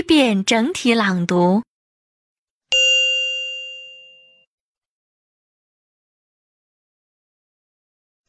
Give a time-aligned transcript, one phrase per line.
[0.00, 1.62] 一遍整体朗读。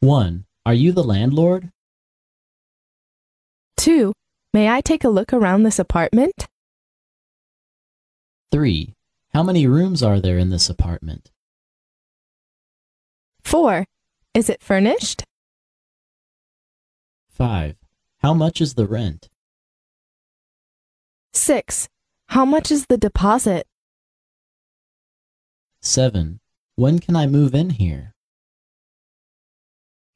[0.00, 0.44] 1.
[0.64, 1.70] Are you the landlord?
[3.76, 4.12] 2.
[4.52, 6.46] May I take a look around this apartment?
[8.50, 8.94] 3.
[9.32, 11.30] How many rooms are there in this apartment?
[13.44, 13.84] 4.
[14.34, 15.24] Is it furnished?
[17.30, 17.76] 5.
[18.22, 19.28] How much is the rent?
[21.33, 21.89] 6.
[22.27, 23.67] How much is the deposit?
[25.81, 26.39] 7.
[26.75, 28.13] When can I move in here?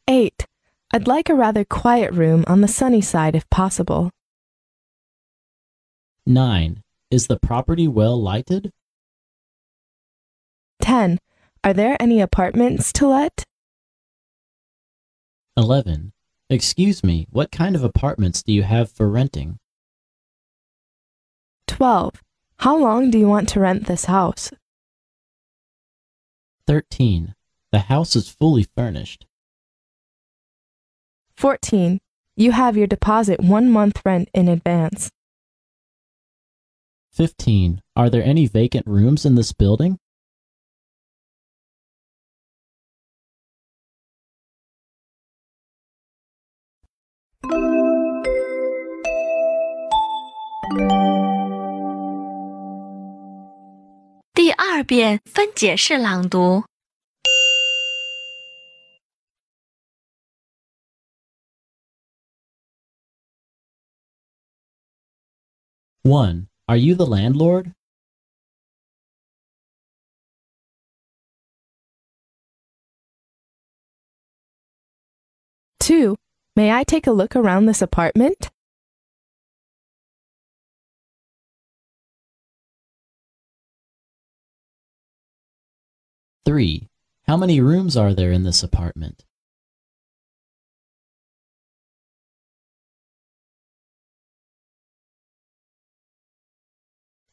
[0.08, 0.46] 8.
[0.94, 4.12] I'd like a rather quiet room on the sunny side if possible.
[6.26, 6.84] 9.
[7.12, 8.72] Is the property well lighted?
[10.82, 11.20] 10.
[11.64, 13.44] Are there any apartments to let?
[15.58, 16.14] 11.
[16.50, 19.58] Excuse me, what kind of apartments do you have for renting?
[21.76, 22.23] 12.
[22.59, 24.50] How long do you want to rent this house?
[26.67, 27.36] 13.
[27.73, 29.26] The house is fully furnished.
[31.36, 32.00] 14.
[32.38, 35.12] You have your deposit one month rent in advance.
[37.12, 37.82] 15.
[37.94, 40.00] Are there any vacant rooms in this building?
[54.75, 56.64] 二遍分解式朗读。
[66.03, 66.47] 1.
[66.67, 67.73] Are you the landlord?
[75.81, 76.17] 2.
[76.56, 78.50] May I take a look around this apartment?
[86.45, 86.88] 3.
[87.28, 89.26] How many rooms are there in this apartment?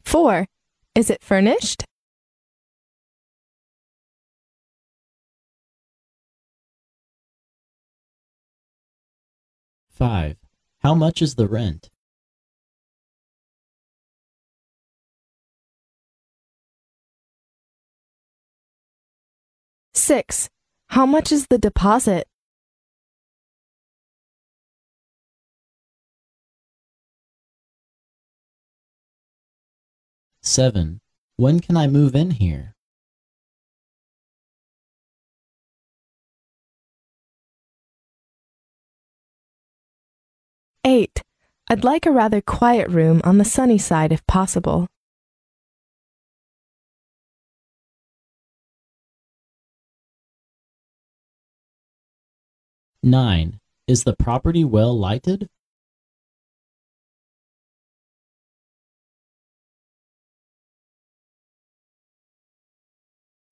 [0.07, 0.47] 4.
[0.95, 1.85] Is it furnished?
[9.91, 10.37] 5.
[10.81, 11.92] How much is the rent?
[20.03, 20.51] 6.
[20.89, 22.27] How much is the deposit?
[30.43, 31.01] 7.
[31.37, 32.75] When can I move in here?
[40.85, 41.23] 8.
[41.69, 44.89] I'd like a rather quiet room on the sunny side if possible.
[53.03, 53.59] 9.
[53.89, 55.49] Is the property well lighted?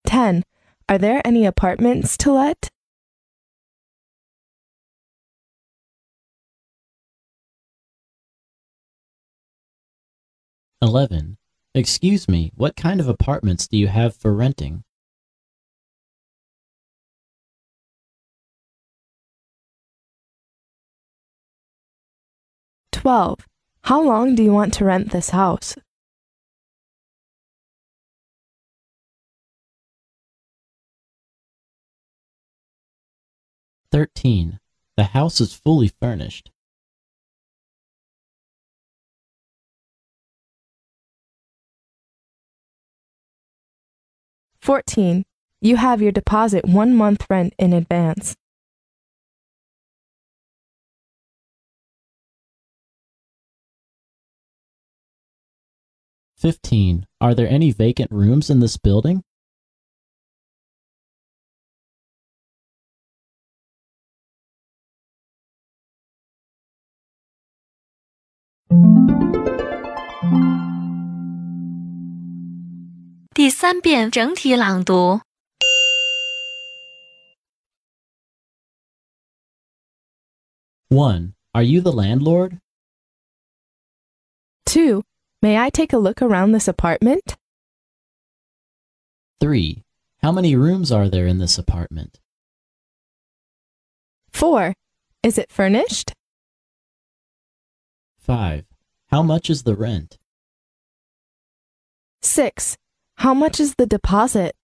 [0.07, 0.45] 10.
[0.89, 2.69] Are there any apartments to let?
[10.83, 11.37] 11.
[11.75, 14.83] Excuse me, what kind of apartments do you have for renting?
[23.01, 23.47] 12.
[23.85, 25.75] How long do you want to rent this house?
[33.91, 34.61] 13.
[34.99, 36.51] The house is fully furnished.
[44.61, 45.25] 14.
[45.63, 48.37] You have your deposit one month rent in advance.
[56.41, 57.07] 15.
[57.21, 59.23] Are there any vacant rooms in this building?
[80.89, 81.35] One.
[81.55, 82.59] Are you the landlord?
[84.67, 85.03] 2.
[85.43, 87.37] May I take a look around this apartment?
[89.41, 89.83] 3.
[90.23, 92.21] How many rooms are there in this apartment?
[94.35, 94.75] 4.
[95.23, 96.13] Is it furnished?
[98.19, 98.65] 5.
[99.11, 100.19] How much is the rent?
[102.21, 102.77] 6.
[103.17, 104.55] How much is the deposit?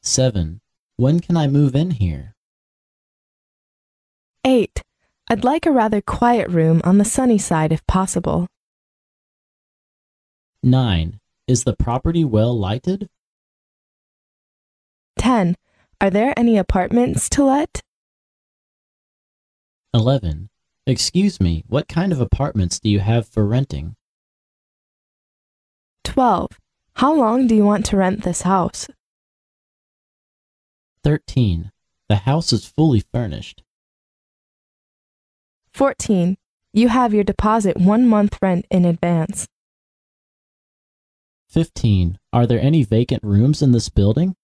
[0.00, 0.62] 7.
[0.96, 2.34] When can I move in here?
[4.46, 4.82] 8.
[5.28, 8.48] I'd like a rather quiet room on the sunny side if possible.
[10.62, 11.18] 9.
[11.48, 13.08] Is the property well lighted?
[15.18, 15.56] 10.
[16.00, 17.80] Are there any apartments to let?
[19.94, 20.48] 11.
[20.86, 23.96] Excuse me, what kind of apartments do you have for renting?
[26.04, 26.58] 12.
[26.94, 28.88] How long do you want to rent this house?
[31.04, 31.72] 13.
[32.08, 33.62] The house is fully furnished.
[35.72, 36.36] 14.
[36.72, 39.46] You have your deposit one month rent in advance.
[41.52, 42.18] 15.
[42.32, 44.34] Are there any vacant rooms in this building?